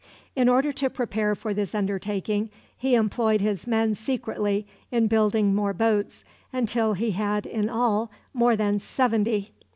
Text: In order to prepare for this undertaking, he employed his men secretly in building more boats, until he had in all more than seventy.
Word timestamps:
In 0.35 0.49
order 0.49 0.71
to 0.73 0.89
prepare 0.89 1.35
for 1.35 1.53
this 1.53 1.75
undertaking, 1.75 2.49
he 2.75 2.95
employed 2.95 3.39
his 3.39 3.67
men 3.67 3.93
secretly 3.93 4.65
in 4.89 5.05
building 5.05 5.53
more 5.53 5.73
boats, 5.75 6.25
until 6.51 6.93
he 6.93 7.11
had 7.11 7.45
in 7.45 7.69
all 7.69 8.09
more 8.33 8.55
than 8.55 8.79
seventy. 8.79 9.51